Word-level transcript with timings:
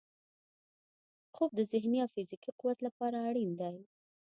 خوب 1.35 1.51
د 1.55 1.59
ذهني 1.71 1.97
او 2.03 2.09
فزیکي 2.13 2.51
قوت 2.59 2.77
لپاره 2.87 3.17
اړین 3.29 3.51
دی 3.59 3.75